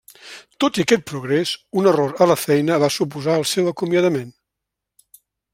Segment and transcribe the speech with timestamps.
[0.63, 1.51] Tot i aquest progrés,
[1.81, 4.37] un error a la feina va suposar el seu acomiadament.